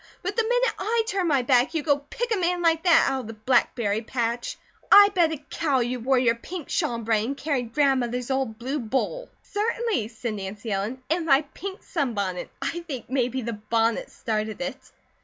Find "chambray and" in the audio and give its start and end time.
6.69-7.37